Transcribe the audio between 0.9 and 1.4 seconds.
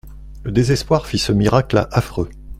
fit ce